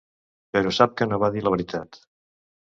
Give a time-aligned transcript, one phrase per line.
[0.57, 2.03] Però sap que no va dir la veritat.